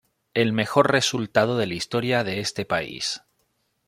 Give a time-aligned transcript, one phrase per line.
[0.33, 3.21] El mejor resultado de la historia de este país.